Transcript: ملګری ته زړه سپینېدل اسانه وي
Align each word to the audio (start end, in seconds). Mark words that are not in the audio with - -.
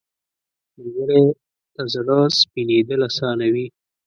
ملګری 0.75 1.23
ته 1.73 1.81
زړه 1.93 2.19
سپینېدل 2.39 2.99
اسانه 3.09 3.47
وي 3.53 3.65